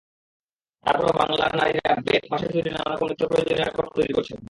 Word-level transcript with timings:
তারপরও 0.85 1.13
বাংলার 1.19 1.51
নারীরা 1.55 1.89
বেত, 2.05 2.23
বাঁশের 2.31 2.51
তৈরি 2.53 2.69
রকমারি 2.69 3.03
নিত্যপ্রয়োজনীয় 3.09 3.67
আসবাব 3.67 3.87
তৈরি 3.95 4.13
করছেন। 4.13 4.39